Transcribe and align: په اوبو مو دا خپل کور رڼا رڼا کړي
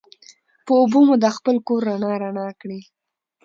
په 0.65 0.71
اوبو 0.81 0.99
مو 1.07 1.15
دا 1.23 1.29
خپل 1.37 1.55
کور 1.67 1.81
رڼا 1.89 2.11
رڼا 2.23 2.47
کړي 2.61 2.79